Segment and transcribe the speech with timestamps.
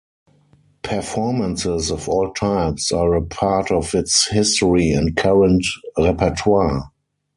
[0.81, 5.63] Performances of all types are a part of its history and current
[5.95, 6.89] repertoire.